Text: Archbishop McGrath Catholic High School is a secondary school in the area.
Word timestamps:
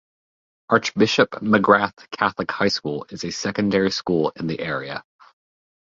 Archbishop 0.69 1.29
McGrath 1.43 2.09
Catholic 2.09 2.49
High 2.49 2.69
School 2.69 3.05
is 3.11 3.23
a 3.23 3.29
secondary 3.31 3.91
school 3.91 4.31
in 4.35 4.47
the 4.47 4.59
area. 4.59 5.03